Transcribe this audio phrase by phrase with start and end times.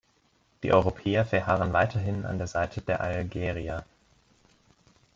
[0.63, 3.85] Die Europäer verharren weiterhin an der Seite der Algerier.